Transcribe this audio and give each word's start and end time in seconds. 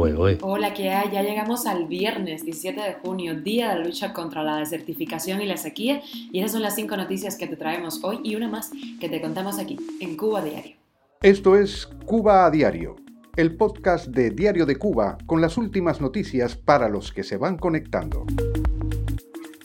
Hola, 0.00 0.74
¿qué 0.74 0.90
hay? 0.90 1.10
Ya 1.10 1.22
llegamos 1.22 1.66
al 1.66 1.86
viernes 1.86 2.44
17 2.44 2.80
de 2.80 2.94
junio, 3.02 3.34
día 3.34 3.74
de 3.74 3.84
lucha 3.84 4.12
contra 4.12 4.44
la 4.44 4.58
desertificación 4.58 5.42
y 5.42 5.46
la 5.46 5.56
sequía. 5.56 6.02
Y 6.30 6.38
esas 6.38 6.52
son 6.52 6.62
las 6.62 6.76
cinco 6.76 6.96
noticias 6.96 7.34
que 7.34 7.48
te 7.48 7.56
traemos 7.56 8.04
hoy 8.04 8.20
y 8.22 8.36
una 8.36 8.46
más 8.46 8.70
que 9.00 9.08
te 9.08 9.20
contamos 9.20 9.58
aquí, 9.58 9.76
en 9.98 10.16
Cuba 10.16 10.40
Diario. 10.40 10.76
Esto 11.20 11.56
es 11.56 11.86
Cuba 12.06 12.46
a 12.46 12.50
Diario, 12.52 12.94
el 13.34 13.56
podcast 13.56 14.06
de 14.06 14.30
Diario 14.30 14.66
de 14.66 14.76
Cuba 14.76 15.18
con 15.26 15.40
las 15.40 15.58
últimas 15.58 16.00
noticias 16.00 16.54
para 16.54 16.88
los 16.88 17.12
que 17.12 17.24
se 17.24 17.36
van 17.36 17.58
conectando. 17.58 18.24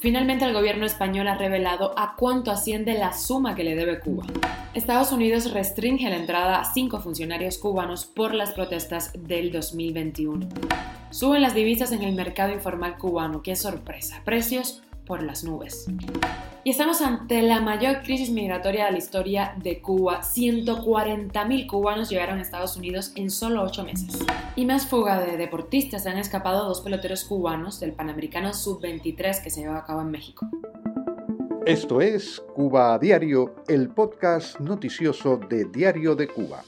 Finalmente 0.03 0.43
el 0.43 0.51
gobierno 0.51 0.85
español 0.85 1.29
ha 1.29 1.37
revelado 1.37 1.97
a 1.97 2.17
cuánto 2.17 2.51
asciende 2.51 2.93
la 2.95 3.13
suma 3.13 3.55
que 3.55 3.63
le 3.63 3.73
debe 3.73 4.01
Cuba. 4.01 4.25
Estados 4.73 5.13
Unidos 5.13 5.53
restringe 5.53 6.09
la 6.09 6.17
entrada 6.17 6.59
a 6.59 6.73
cinco 6.73 6.99
funcionarios 6.99 7.57
cubanos 7.57 8.03
por 8.03 8.33
las 8.33 8.51
protestas 8.51 9.13
del 9.17 9.49
2021. 9.53 10.49
Suben 11.09 11.41
las 11.41 11.55
divisas 11.55 11.93
en 11.93 12.03
el 12.03 12.15
mercado 12.15 12.51
informal 12.51 12.97
cubano. 12.97 13.41
¡Qué 13.41 13.55
sorpresa! 13.55 14.21
Precios 14.25 14.83
por 15.05 15.23
las 15.23 15.45
nubes. 15.45 15.85
Y 16.65 16.69
estamos 16.69 17.01
ante 17.01 17.41
la 17.41 17.59
mayor 17.59 18.03
crisis 18.03 18.29
migratoria 18.29 18.85
de 18.85 18.93
la 18.93 18.97
historia 18.97 19.53
de 19.61 19.81
Cuba. 19.81 20.21
140.000 20.21 21.67
cubanos 21.67 22.09
llegaron 22.09 22.39
a 22.39 22.41
Estados 22.41 22.77
Unidos 22.77 23.11
en 23.17 23.29
solo 23.31 23.63
8 23.63 23.83
meses. 23.83 24.19
Y 24.55 24.65
más 24.65 24.87
fuga 24.87 25.19
de 25.19 25.35
deportistas. 25.35 26.05
Han 26.05 26.17
escapado 26.17 26.65
dos 26.65 26.79
peloteros 26.79 27.25
cubanos 27.25 27.81
del 27.81 27.91
Panamericano 27.91 28.53
Sub-23 28.53 29.43
que 29.43 29.49
se 29.49 29.59
llevó 29.59 29.75
a 29.75 29.83
cabo 29.83 30.01
en 30.01 30.11
México. 30.11 30.47
Esto 31.65 31.99
es 31.99 32.41
Cuba 32.55 32.97
Diario, 32.97 33.55
el 33.67 33.89
podcast 33.89 34.57
noticioso 34.61 35.35
de 35.35 35.65
Diario 35.65 36.15
de 36.15 36.29
Cuba 36.29 36.63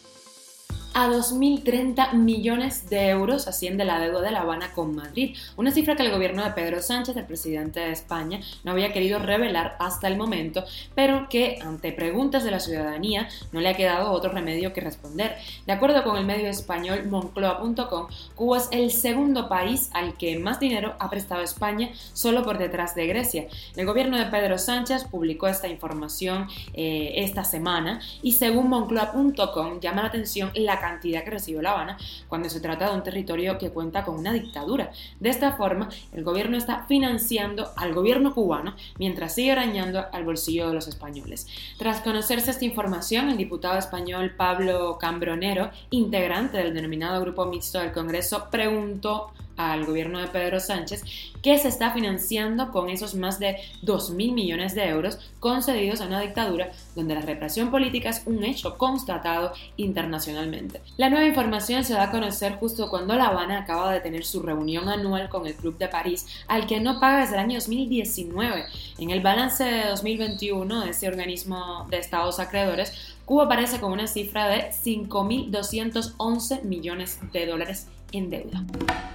a 0.98 1.10
2.030 1.10 2.14
millones 2.14 2.90
de 2.90 3.10
euros 3.10 3.50
asciende 3.50 3.84
la 3.84 4.00
deuda 4.00 4.22
de 4.22 4.32
La 4.32 4.40
Habana 4.40 4.72
con 4.72 4.96
Madrid, 4.96 5.36
una 5.58 5.72
cifra 5.72 5.98
que 5.98 6.04
el 6.04 6.12
gobierno 6.12 6.42
de 6.42 6.52
Pedro 6.52 6.82
Sánchez, 6.82 7.18
el 7.18 7.26
presidente 7.26 7.82
de 7.82 7.92
España, 7.92 8.40
no 8.64 8.72
había 8.72 8.94
querido 8.94 9.20
revelar 9.20 9.76
hasta 9.80 10.08
el 10.08 10.16
momento, 10.16 10.64
pero 10.96 11.28
que 11.28 11.60
ante 11.62 11.92
preguntas 11.92 12.46
de 12.46 12.52
la 12.52 12.62
ciudadanía 12.62 13.28
no 13.52 13.60
le 13.60 13.68
ha 13.68 13.74
quedado 13.74 14.10
otro 14.10 14.32
remedio 14.32 14.72
que 14.72 14.80
responder. 14.80 15.36
De 15.66 15.74
acuerdo 15.74 16.02
con 16.06 16.16
el 16.16 16.26
medio 16.26 16.48
español 16.48 17.06
Moncloa.com, 17.10 18.08
Cuba 18.34 18.60
es 18.60 18.70
el 18.72 18.90
segundo 18.90 19.50
país 19.50 19.90
al 19.92 20.16
que 20.16 20.40
más 20.40 20.62
dinero 20.62 20.96
ha 21.00 21.10
prestado 21.10 21.42
España, 21.42 21.90
solo 22.14 22.42
por 22.44 22.58
detrás 22.58 22.96
de 22.96 23.06
Grecia. 23.06 23.48
El 23.76 23.86
gobierno 23.86 24.18
de 24.18 24.28
Pedro 24.28 24.58
Sánchez 24.58 25.04
publicó 25.12 25.48
esta 25.48 25.68
información 25.68 26.48
eh, 26.74 27.16
esta 27.18 27.44
semana 27.44 28.00
y 28.22 28.32
según 28.32 28.70
Moncloa.com 28.70 29.82
llama 29.82 30.04
la 30.04 30.08
atención 30.08 30.52
la 30.56 30.85
cantidad 30.90 31.24
que 31.24 31.32
recibe 31.32 31.62
La 31.62 31.72
Habana 31.72 31.98
cuando 32.28 32.50
se 32.50 32.60
trata 32.60 32.90
de 32.90 32.96
un 32.96 33.04
territorio 33.04 33.58
que 33.58 33.72
cuenta 33.72 34.04
con 34.04 34.16
una 34.16 34.34
dictadura. 34.34 34.92
De 35.20 35.30
esta 35.30 35.54
forma, 35.54 35.90
el 36.14 36.24
gobierno 36.24 36.58
está 36.58 36.86
financiando 36.88 37.72
al 37.76 37.94
gobierno 37.94 38.34
cubano 38.34 38.76
mientras 38.98 39.36
sigue 39.36 39.52
arañando 39.52 40.06
al 40.12 40.24
bolsillo 40.24 40.68
de 40.68 40.74
los 40.74 40.88
españoles. 40.88 41.48
Tras 41.78 42.02
conocerse 42.02 42.52
esta 42.52 42.66
información, 42.66 43.30
el 43.30 43.38
diputado 43.38 43.78
español 43.78 44.34
Pablo 44.38 44.98
Cambronero, 45.00 45.72
integrante 45.90 46.58
del 46.58 46.74
denominado 46.74 47.22
Grupo 47.22 47.46
Mixto 47.46 47.80
del 47.80 47.92
Congreso, 47.92 48.48
preguntó 48.52 49.32
al 49.58 49.86
gobierno 49.86 50.20
de 50.20 50.28
Pedro 50.28 50.60
Sánchez 50.60 51.04
que 51.42 51.58
se 51.60 51.68
está 51.68 51.92
financiando 51.92 52.72
con 52.72 52.90
esos 52.90 53.14
más 53.14 53.38
de 53.38 53.58
2.000 53.84 54.34
millones 54.34 54.74
de 54.74 54.90
euros 54.90 55.20
concedidos 55.40 56.02
a 56.02 56.08
una 56.08 56.22
dictadura 56.22 56.72
donde 56.96 57.14
la 57.14 57.22
represión 57.22 57.70
política 57.70 58.10
es 58.10 58.24
un 58.26 58.44
hecho 58.44 58.80
constatado 58.80 59.54
internacionalmente. 59.78 60.82
La 60.98 61.12
nueva 61.12 61.28
información 61.28 61.84
se 61.84 61.94
da 61.94 62.04
a 62.04 62.12
conocer 62.12 62.56
justo 62.56 62.90
cuando 62.90 63.16
La 63.16 63.28
Habana 63.28 63.60
acaba 63.60 63.94
de 63.94 64.00
tener 64.00 64.26
su 64.26 64.42
reunión 64.42 64.90
anual 64.90 65.30
con 65.30 65.46
el 65.46 65.54
Club 65.54 65.78
de 65.78 65.88
París, 65.88 66.26
al 66.48 66.66
que 66.66 66.80
no 66.80 67.00
paga 67.00 67.22
desde 67.22 67.36
el 67.36 67.42
año 67.42 67.60
2019. 67.60 68.66
En 68.98 69.12
el 69.12 69.22
balance 69.22 69.64
de 69.64 69.88
2021 69.90 70.82
de 70.82 70.90
ese 70.90 71.08
organismo 71.08 71.86
de 71.92 72.00
estados 72.00 72.40
acreedores, 72.40 73.16
Cuba 73.26 73.46
aparece 73.46 73.80
con 73.80 73.92
una 73.92 74.08
cifra 74.08 74.48
de 74.48 74.70
5.211 74.72 76.64
millones 76.64 77.20
de 77.34 77.46
dólares 77.46 77.88
en 78.18 78.30
deuda. 78.30 78.66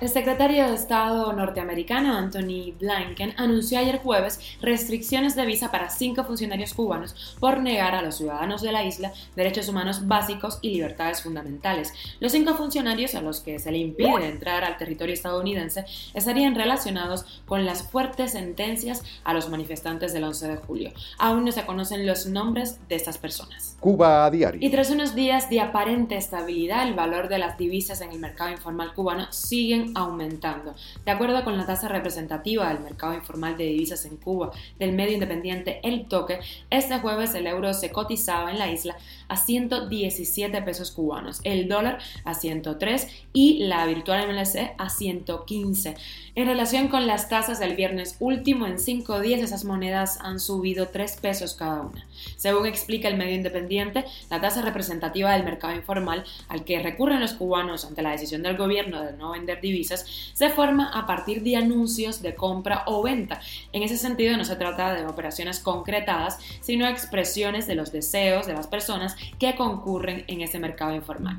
El 0.00 0.08
secretario 0.08 0.66
de 0.66 0.74
Estado 0.74 1.30
norteamericano 1.34 2.16
Anthony 2.16 2.72
Blinken 2.78 3.34
anunció 3.36 3.78
ayer 3.78 3.98
jueves 3.98 4.40
restricciones 4.62 5.36
de 5.36 5.44
visa 5.44 5.70
para 5.70 5.90
cinco 5.90 6.24
funcionarios 6.24 6.72
cubanos 6.72 7.36
por 7.38 7.60
negar 7.60 7.94
a 7.94 8.00
los 8.00 8.16
ciudadanos 8.16 8.62
de 8.62 8.72
la 8.72 8.84
isla 8.84 9.12
derechos 9.36 9.68
humanos 9.68 10.08
básicos 10.08 10.58
y 10.62 10.70
libertades 10.70 11.22
fundamentales. 11.22 11.92
Los 12.18 12.32
cinco 12.32 12.54
funcionarios 12.54 13.14
a 13.14 13.20
los 13.20 13.40
que 13.40 13.58
se 13.58 13.70
le 13.70 13.78
impide 13.78 14.26
entrar 14.26 14.64
al 14.64 14.78
territorio 14.78 15.12
estadounidense 15.12 15.84
estarían 16.14 16.54
relacionados 16.54 17.42
con 17.44 17.66
las 17.66 17.82
fuertes 17.82 18.32
sentencias 18.32 19.04
a 19.24 19.34
los 19.34 19.50
manifestantes 19.50 20.14
del 20.14 20.24
11 20.24 20.48
de 20.48 20.56
julio. 20.56 20.92
Aún 21.18 21.44
no 21.44 21.52
se 21.52 21.66
conocen 21.66 22.06
los 22.06 22.26
nombres 22.26 22.78
de 22.88 22.96
estas 22.96 23.18
personas. 23.18 23.76
Cuba 23.80 24.24
a 24.24 24.30
diario. 24.30 24.60
Y 24.62 24.70
tras 24.70 24.90
unos 24.90 25.14
días 25.14 25.50
de 25.50 25.60
aparente 25.60 26.16
estabilidad, 26.16 26.86
el 26.86 26.94
valor 26.94 27.28
de 27.28 27.38
las 27.38 27.58
divisas 27.58 28.00
en 28.00 28.12
el 28.12 28.18
mercado 28.18 28.50
informal 28.50 28.89
cubano 28.94 29.26
siguen 29.30 29.92
aumentando. 29.96 30.74
De 31.04 31.10
acuerdo 31.10 31.44
con 31.44 31.56
la 31.56 31.66
tasa 31.66 31.88
representativa 31.88 32.68
del 32.68 32.80
mercado 32.82 33.14
informal 33.14 33.56
de 33.56 33.64
divisas 33.64 34.04
en 34.04 34.16
Cuba 34.16 34.50
del 34.78 34.92
medio 34.92 35.14
independiente 35.14 35.80
El 35.82 36.06
Toque, 36.06 36.40
este 36.70 36.98
jueves 36.98 37.34
el 37.34 37.46
euro 37.46 37.72
se 37.74 37.90
cotizaba 37.90 38.50
en 38.50 38.58
la 38.58 38.70
isla 38.70 38.96
a 39.28 39.36
117 39.36 40.62
pesos 40.62 40.90
cubanos, 40.90 41.40
el 41.44 41.68
dólar 41.68 41.98
a 42.24 42.34
103 42.34 43.06
y 43.32 43.64
la 43.64 43.86
virtual 43.86 44.28
MLC 44.28 44.74
a 44.78 44.88
115. 44.88 45.96
En 46.34 46.46
relación 46.46 46.88
con 46.88 47.06
las 47.06 47.28
tasas 47.28 47.58
del 47.58 47.76
viernes 47.76 48.16
último, 48.20 48.66
en 48.66 48.78
cinco 48.78 49.20
días 49.20 49.40
esas 49.40 49.64
monedas 49.64 50.18
han 50.20 50.40
subido 50.40 50.88
3 50.88 51.18
pesos 51.20 51.54
cada 51.54 51.82
una. 51.82 52.06
Según 52.36 52.66
explica 52.66 53.08
el 53.08 53.16
medio 53.16 53.34
independiente, 53.34 54.04
la 54.30 54.40
tasa 54.40 54.62
representativa 54.62 55.32
del 55.32 55.44
mercado 55.44 55.74
informal 55.74 56.24
al 56.48 56.64
que 56.64 56.82
recurren 56.82 57.20
los 57.20 57.34
cubanos 57.34 57.84
ante 57.84 58.02
la 58.02 58.12
decisión 58.12 58.42
del 58.42 58.56
gobierno 58.56 59.02
de 59.02 59.12
no 59.12 59.32
vender 59.32 59.60
divisas 59.60 60.06
se 60.32 60.50
forma 60.50 60.90
a 60.92 61.06
partir 61.06 61.42
de 61.42 61.56
anuncios 61.56 62.22
de 62.22 62.34
compra 62.34 62.84
o 62.86 63.02
venta. 63.02 63.40
En 63.72 63.82
ese 63.82 63.96
sentido 63.96 64.36
no 64.36 64.44
se 64.44 64.56
trata 64.56 64.94
de 64.94 65.06
operaciones 65.06 65.60
concretadas, 65.60 66.38
sino 66.60 66.86
expresiones 66.86 67.66
de 67.66 67.74
los 67.74 67.92
deseos 67.92 68.46
de 68.46 68.54
las 68.54 68.66
personas 68.66 69.16
que 69.38 69.54
concurren 69.54 70.24
en 70.28 70.40
ese 70.40 70.58
mercado 70.58 70.94
informal. 70.94 71.36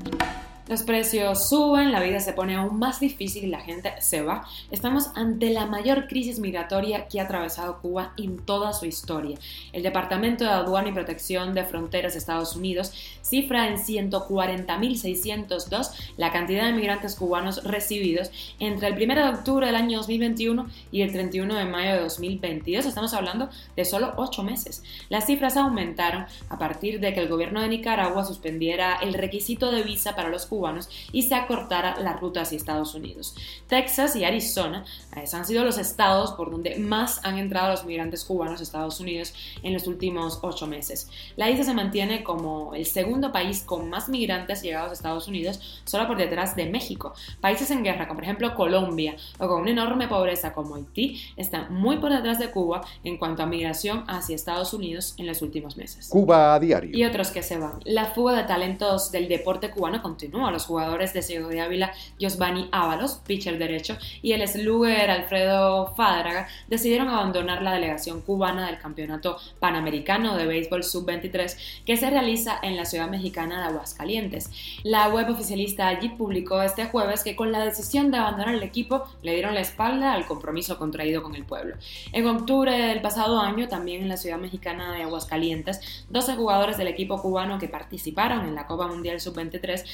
Los 0.68 0.84
precios 0.84 1.48
suben, 1.48 1.90
la 1.90 2.00
vida 2.00 2.20
se 2.20 2.34
pone 2.34 2.54
aún 2.54 2.78
más 2.78 3.00
difícil 3.00 3.42
y 3.42 3.48
la 3.48 3.58
gente 3.58 3.94
se 3.98 4.22
va. 4.22 4.46
Estamos 4.70 5.10
ante 5.16 5.50
la 5.50 5.66
mayor 5.66 6.06
crisis 6.06 6.38
migratoria 6.38 7.08
que 7.08 7.18
ha 7.18 7.24
atravesado 7.24 7.80
Cuba 7.80 8.12
en 8.16 8.38
toda 8.38 8.72
su 8.72 8.86
historia. 8.86 9.36
El 9.72 9.82
Departamento 9.82 10.44
de 10.44 10.50
Aduana 10.50 10.90
y 10.90 10.92
Protección 10.92 11.52
de 11.52 11.64
Fronteras 11.64 12.12
de 12.12 12.20
Estados 12.20 12.54
Unidos 12.54 12.92
cifra 13.22 13.66
en 13.66 13.76
140.602 13.76 15.90
la 16.16 16.30
cantidad 16.30 16.66
de 16.66 16.74
migrantes 16.74 17.16
cubanos 17.16 17.64
recibidos 17.64 18.30
entre 18.60 18.86
el 18.86 18.94
1 18.94 19.14
de 19.16 19.30
octubre 19.30 19.66
del 19.66 19.74
año 19.74 19.98
2021 19.98 20.68
y 20.92 21.02
el 21.02 21.10
31 21.10 21.56
de 21.56 21.64
mayo 21.64 21.94
de 21.94 22.02
2022. 22.02 22.86
Estamos 22.86 23.14
hablando 23.14 23.50
de 23.74 23.84
solo 23.84 24.14
8 24.16 24.44
meses. 24.44 24.84
Las 25.08 25.26
cifras 25.26 25.56
aumentaron 25.56 26.26
a 26.48 26.56
partir 26.56 27.00
de 27.00 27.12
que 27.12 27.18
el 27.18 27.26
gobierno 27.26 27.60
de 27.60 27.68
Nicaragua 27.68 28.24
suspendiera 28.24 28.98
el 29.02 29.14
requisito 29.14 29.72
de 29.72 29.82
visa 29.82 30.14
para 30.14 30.28
los 30.28 30.51
cubanos 30.52 30.90
y 31.12 31.22
se 31.22 31.34
acortara 31.34 31.98
la 31.98 32.12
ruta 32.12 32.42
hacia 32.42 32.58
Estados 32.58 32.94
Unidos. 32.94 33.34
Texas 33.68 34.14
y 34.16 34.24
Arizona 34.24 34.84
han 35.32 35.46
sido 35.46 35.64
los 35.64 35.78
estados 35.78 36.32
por 36.32 36.50
donde 36.50 36.76
más 36.76 37.24
han 37.24 37.38
entrado 37.38 37.70
los 37.70 37.86
migrantes 37.86 38.22
cubanos 38.26 38.60
a 38.60 38.62
Estados 38.62 39.00
Unidos 39.00 39.32
en 39.62 39.72
los 39.72 39.86
últimos 39.86 40.40
ocho 40.42 40.66
meses. 40.66 41.08
La 41.36 41.48
isla 41.48 41.64
se 41.64 41.72
mantiene 41.72 42.22
como 42.22 42.74
el 42.74 42.84
segundo 42.84 43.32
país 43.32 43.62
con 43.62 43.88
más 43.88 44.10
migrantes 44.10 44.60
llegados 44.60 44.90
a 44.90 44.92
Estados 44.92 45.26
Unidos, 45.26 45.80
solo 45.86 46.06
por 46.06 46.18
detrás 46.18 46.54
de 46.54 46.66
México. 46.66 47.14
Países 47.40 47.70
en 47.70 47.82
guerra, 47.82 48.06
como 48.06 48.18
por 48.18 48.24
ejemplo 48.24 48.54
Colombia, 48.54 49.16
o 49.38 49.48
con 49.48 49.62
una 49.62 49.70
enorme 49.70 50.06
pobreza 50.06 50.52
como 50.52 50.74
Haití, 50.74 51.18
están 51.38 51.72
muy 51.72 51.96
por 51.96 52.12
detrás 52.12 52.38
de 52.38 52.50
Cuba 52.50 52.82
en 53.04 53.16
cuanto 53.16 53.42
a 53.42 53.46
migración 53.46 54.04
hacia 54.06 54.34
Estados 54.34 54.74
Unidos 54.74 55.14
en 55.16 55.26
los 55.26 55.40
últimos 55.40 55.78
meses. 55.78 56.08
Cuba 56.10 56.54
a 56.54 56.60
diario. 56.60 56.90
Y 56.92 57.04
otros 57.04 57.30
que 57.30 57.42
se 57.42 57.56
van. 57.56 57.80
La 57.84 58.04
fuga 58.06 58.36
de 58.36 58.44
talentos 58.44 59.12
del 59.12 59.28
deporte 59.28 59.70
cubano 59.70 60.02
continúa 60.02 60.41
a 60.46 60.50
los 60.50 60.66
jugadores 60.66 61.12
de 61.12 61.22
Ciego 61.22 61.48
de 61.48 61.60
Ávila, 61.60 61.92
Josvani 62.20 62.68
Ábalos, 62.72 63.20
pitcher 63.26 63.58
derecho, 63.58 63.96
y 64.22 64.32
el 64.32 64.46
slugger 64.46 65.10
Alfredo 65.10 65.94
Fádraga 65.94 66.48
decidieron 66.68 67.08
abandonar 67.08 67.62
la 67.62 67.72
delegación 67.72 68.20
cubana 68.20 68.66
del 68.66 68.78
Campeonato 68.78 69.38
Panamericano 69.60 70.36
de 70.36 70.46
Béisbol 70.46 70.84
Sub-23 70.84 71.56
que 71.84 71.96
se 71.96 72.10
realiza 72.10 72.58
en 72.62 72.76
la 72.76 72.84
ciudad 72.84 73.08
mexicana 73.08 73.60
de 73.60 73.68
Aguascalientes. 73.68 74.50
La 74.82 75.08
web 75.08 75.30
oficialista 75.30 75.88
allí 75.88 76.10
publicó 76.10 76.62
este 76.62 76.86
jueves 76.86 77.22
que 77.22 77.36
con 77.36 77.52
la 77.52 77.64
decisión 77.64 78.10
de 78.10 78.18
abandonar 78.18 78.54
el 78.54 78.62
equipo 78.62 79.04
le 79.22 79.34
dieron 79.34 79.54
la 79.54 79.60
espalda 79.60 80.12
al 80.12 80.26
compromiso 80.26 80.78
contraído 80.78 81.22
con 81.22 81.34
el 81.34 81.44
pueblo. 81.44 81.76
En 82.12 82.26
octubre 82.26 82.72
del 82.72 83.00
pasado 83.00 83.40
año, 83.40 83.68
también 83.68 84.02
en 84.02 84.08
la 84.08 84.16
ciudad 84.16 84.38
mexicana 84.38 84.92
de 84.92 85.02
Aguascalientes, 85.02 86.06
12 86.10 86.36
jugadores 86.36 86.76
del 86.78 86.88
equipo 86.88 87.20
cubano 87.20 87.58
que 87.58 87.68
participaron 87.68 88.46
en 88.46 88.54
la 88.54 88.66
Copa 88.66 88.86
Mundial 88.86 89.20
Sub-23 89.20 89.84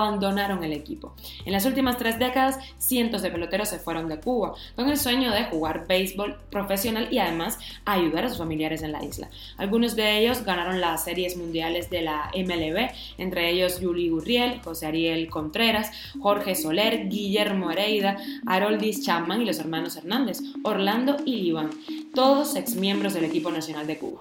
abandonaron 0.00 0.64
el 0.64 0.72
equipo. 0.72 1.14
En 1.44 1.52
las 1.52 1.66
últimas 1.66 1.96
tres 1.96 2.18
décadas, 2.18 2.58
cientos 2.78 3.22
de 3.22 3.30
peloteros 3.30 3.68
se 3.68 3.78
fueron 3.78 4.08
de 4.08 4.20
Cuba 4.20 4.54
con 4.76 4.88
el 4.88 4.98
sueño 4.98 5.30
de 5.32 5.44
jugar 5.44 5.86
béisbol 5.86 6.38
profesional 6.50 7.08
y 7.10 7.18
además 7.18 7.58
ayudar 7.84 8.24
a 8.24 8.28
sus 8.28 8.38
familiares 8.38 8.82
en 8.82 8.92
la 8.92 9.04
isla. 9.04 9.28
Algunos 9.56 9.96
de 9.96 10.18
ellos 10.18 10.44
ganaron 10.44 10.80
las 10.80 11.04
series 11.04 11.36
mundiales 11.36 11.90
de 11.90 12.02
la 12.02 12.30
MLB, 12.34 12.90
entre 13.18 13.50
ellos 13.50 13.80
Yuli 13.80 14.08
Gurriel, 14.08 14.60
José 14.62 14.86
Ariel 14.86 15.28
Contreras, 15.28 15.90
Jorge 16.20 16.54
Soler, 16.54 17.08
Guillermo 17.08 17.70
Hereida, 17.70 18.16
Haroldis 18.46 19.04
Chapman 19.04 19.42
y 19.42 19.44
los 19.44 19.58
hermanos 19.58 19.96
Hernández, 19.96 20.40
Orlando 20.62 21.16
y 21.24 21.48
Iván, 21.48 21.70
todos 22.14 22.56
exmiembros 22.56 23.14
del 23.14 23.24
equipo 23.24 23.50
nacional 23.50 23.86
de 23.86 23.98
Cuba. 23.98 24.18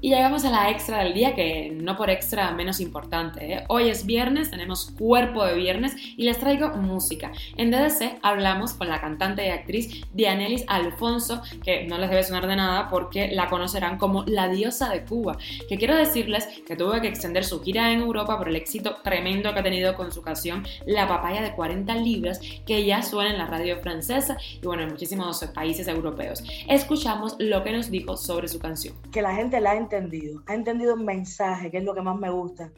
Y 0.00 0.10
llegamos 0.10 0.44
a 0.44 0.50
la 0.50 0.70
extra 0.70 1.02
del 1.02 1.14
día, 1.14 1.34
que 1.34 1.70
no 1.74 1.96
por 1.96 2.10
extra 2.10 2.50
menos 2.52 2.80
importante. 2.80 3.52
¿eh? 3.52 3.64
Hoy 3.68 3.88
es 3.88 4.06
viernes, 4.06 4.50
tenemos 4.50 4.90
cuerpo 4.98 5.44
de 5.44 5.54
viernes 5.54 5.94
y 6.16 6.24
les 6.24 6.38
traigo 6.38 6.70
música. 6.70 7.32
En 7.56 7.70
DDC 7.70 8.18
hablamos 8.22 8.74
con 8.74 8.88
la 8.88 9.00
cantante 9.00 9.46
y 9.46 9.50
actriz 9.50 10.04
Dianelis 10.12 10.64
Alfonso, 10.68 11.42
que 11.64 11.84
no 11.86 11.98
les 11.98 12.10
debe 12.10 12.22
sonar 12.22 12.46
de 12.46 12.56
nada 12.56 12.88
porque 12.88 13.28
la 13.28 13.48
conocerán 13.48 13.98
como 13.98 14.24
la 14.24 14.48
diosa 14.48 14.90
de 14.90 15.04
Cuba, 15.04 15.36
que 15.68 15.78
quiero 15.78 15.96
decirles 15.96 16.46
que 16.66 16.76
tuvo 16.76 17.00
que 17.00 17.08
extender 17.08 17.44
su 17.44 17.62
gira 17.62 17.92
en 17.92 18.00
Europa 18.00 18.36
por 18.38 18.48
el 18.48 18.56
éxito 18.56 18.96
tremendo 19.02 19.52
que 19.52 19.60
ha 19.60 19.62
tenido 19.62 19.94
con 19.94 20.12
su 20.12 20.22
canción 20.22 20.66
La 20.86 21.08
papaya 21.08 21.42
de 21.42 21.52
40 21.52 21.94
libras, 21.96 22.40
que 22.66 22.84
ya 22.84 23.02
suena 23.02 23.30
en 23.30 23.38
la 23.38 23.46
radio 23.46 23.78
francesa 23.80 24.36
y 24.60 24.66
bueno, 24.66 24.82
en 24.82 24.90
muchísimos 24.90 25.42
países 25.54 25.88
europeos. 25.88 26.42
Escuchamos 26.68 27.37
lo 27.38 27.62
que 27.62 27.72
nos 27.72 27.90
dijo 27.90 28.16
sobre 28.16 28.48
su 28.48 28.58
canción. 28.58 28.94
Que 29.12 29.22
la 29.22 29.34
gente 29.34 29.60
la 29.60 29.72
ha 29.72 29.76
entendido, 29.76 30.42
ha 30.46 30.54
entendido 30.54 30.94
el 30.94 31.04
mensaje, 31.04 31.70
que 31.70 31.78
es 31.78 31.84
lo 31.84 31.94
que 31.94 32.02
más 32.02 32.18
me 32.18 32.30
gusta. 32.30 32.70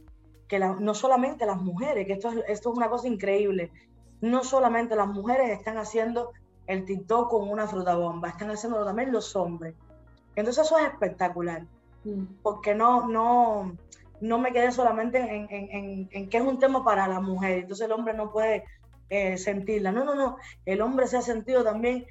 Que 0.48 0.58
no 0.58 0.94
solamente 0.94 1.46
las 1.46 1.60
mujeres, 1.60 2.06
que 2.06 2.14
esto 2.14 2.30
es, 2.30 2.44
esto 2.48 2.70
es 2.70 2.76
una 2.76 2.88
cosa 2.88 3.08
increíble, 3.08 3.70
no 4.20 4.44
solamente 4.44 4.96
las 4.96 5.08
mujeres 5.08 5.50
están 5.50 5.78
haciendo 5.78 6.32
el 6.66 6.84
TikTok 6.84 7.30
con 7.30 7.48
una 7.48 7.66
fruta 7.66 7.94
bomba, 7.94 8.28
están 8.28 8.50
haciéndolo 8.50 8.84
también 8.84 9.12
los 9.12 9.34
hombres. 9.34 9.74
Entonces 10.36 10.66
eso 10.66 10.78
es 10.78 10.86
espectacular, 10.86 11.66
mm. 12.04 12.24
porque 12.42 12.74
no, 12.74 13.08
no, 13.08 13.76
no 14.20 14.38
me 14.38 14.52
quedé 14.52 14.70
solamente 14.70 15.18
en, 15.18 15.48
en, 15.50 16.08
en, 16.10 16.28
que 16.28 16.36
es 16.36 16.42
un 16.42 16.58
tema 16.58 16.84
para 16.84 17.08
la 17.08 17.20
mujer, 17.20 17.60
entonces 17.60 17.86
el 17.86 17.92
hombre 17.92 18.14
no 18.14 18.30
puede 18.30 18.64
eh, 19.08 19.36
sentirla. 19.38 19.90
No, 19.90 20.04
no, 20.04 20.14
no, 20.14 20.36
el 20.66 20.80
hombre 20.82 21.06
se 21.06 21.16
ha 21.16 21.22
sentido 21.22 21.64
también 21.64 22.06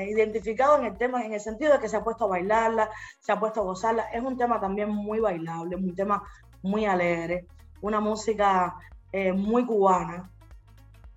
identificado 0.00 0.78
en 0.78 0.86
el 0.86 0.96
tema, 0.96 1.24
en 1.24 1.32
el 1.32 1.40
sentido 1.40 1.72
de 1.72 1.78
que 1.78 1.88
se 1.88 1.96
ha 1.96 2.04
puesto 2.04 2.24
a 2.24 2.28
bailarla, 2.28 2.90
se 3.20 3.32
ha 3.32 3.38
puesto 3.38 3.60
a 3.60 3.64
gozarla. 3.64 4.04
Es 4.12 4.22
un 4.22 4.36
tema 4.36 4.60
también 4.60 4.90
muy 4.90 5.20
bailable, 5.20 5.76
un 5.76 5.94
tema 5.94 6.22
muy 6.62 6.86
alegre, 6.86 7.46
una 7.80 8.00
música 8.00 8.74
eh, 9.12 9.32
muy 9.32 9.64
cubana. 9.64 10.30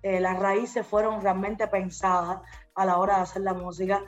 Eh, 0.02 0.20
las 0.20 0.38
raíces 0.38 0.86
fueron 0.86 1.20
realmente 1.20 1.66
pensadas 1.68 2.40
a 2.74 2.84
la 2.84 2.98
hora 2.98 3.16
de 3.16 3.22
hacer 3.22 3.42
la 3.42 3.54
música 3.54 4.02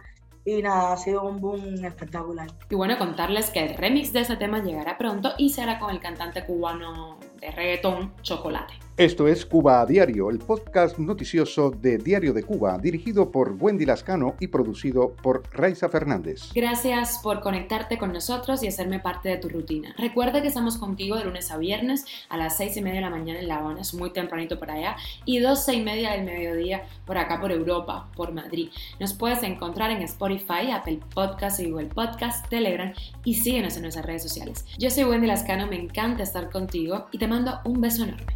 y 0.44 0.60
nada, 0.60 0.92
ha 0.92 0.96
sido 0.96 1.22
un 1.22 1.40
boom 1.40 1.84
espectacular. 1.84 2.48
Y 2.68 2.74
bueno, 2.74 2.98
contarles 2.98 3.50
que 3.50 3.64
el 3.64 3.76
remix 3.76 4.12
de 4.12 4.20
ese 4.20 4.36
tema 4.36 4.62
llegará 4.62 4.98
pronto 4.98 5.32
y 5.38 5.50
será 5.50 5.78
con 5.78 5.90
el 5.90 6.00
cantante 6.00 6.44
cubano 6.44 7.18
de 7.40 7.50
reggaetón 7.50 8.14
Chocolate. 8.22 8.83
Esto 8.96 9.26
es 9.26 9.44
Cuba 9.44 9.80
a 9.80 9.86
Diario, 9.86 10.30
el 10.30 10.38
podcast 10.38 10.98
noticioso 10.98 11.72
de 11.72 11.98
Diario 11.98 12.32
de 12.32 12.44
Cuba, 12.44 12.78
dirigido 12.78 13.32
por 13.32 13.56
Wendy 13.58 13.84
Lascano 13.84 14.36
y 14.38 14.46
producido 14.46 15.16
por 15.20 15.42
Raiza 15.52 15.88
Fernández. 15.88 16.52
Gracias 16.54 17.18
por 17.20 17.40
conectarte 17.40 17.98
con 17.98 18.12
nosotros 18.12 18.62
y 18.62 18.68
hacerme 18.68 19.00
parte 19.00 19.30
de 19.30 19.38
tu 19.38 19.48
rutina. 19.48 19.96
Recuerda 19.98 20.42
que 20.42 20.46
estamos 20.46 20.76
contigo 20.76 21.16
de 21.16 21.24
lunes 21.24 21.50
a 21.50 21.58
viernes 21.58 22.04
a 22.28 22.36
las 22.36 22.56
seis 22.56 22.76
y 22.76 22.82
media 22.82 23.00
de 23.00 23.06
la 23.06 23.10
mañana 23.10 23.40
en 23.40 23.48
La 23.48 23.56
Habana, 23.56 23.80
es 23.80 23.94
muy 23.94 24.10
tempranito 24.10 24.60
por 24.60 24.70
allá, 24.70 24.94
y 25.24 25.40
doce 25.40 25.74
y 25.74 25.82
media 25.82 26.12
del 26.12 26.24
mediodía 26.24 26.84
por 27.04 27.18
acá 27.18 27.40
por 27.40 27.50
Europa, 27.50 28.08
por 28.14 28.32
Madrid. 28.32 28.68
Nos 29.00 29.12
puedes 29.12 29.42
encontrar 29.42 29.90
en 29.90 30.02
Spotify, 30.02 30.70
Apple 30.72 31.00
Podcast, 31.12 31.60
Google 31.60 31.86
Podcast, 31.86 32.48
Telegram 32.48 32.92
y 33.24 33.34
síguenos 33.34 33.74
en 33.74 33.82
nuestras 33.82 34.06
redes 34.06 34.22
sociales. 34.22 34.64
Yo 34.78 34.88
soy 34.88 35.02
Wendy 35.02 35.26
Lascano, 35.26 35.66
me 35.66 35.82
encanta 35.82 36.22
estar 36.22 36.48
contigo 36.48 37.06
y 37.10 37.18
te 37.18 37.26
mando 37.26 37.58
un 37.64 37.80
beso 37.80 38.04
enorme. 38.04 38.33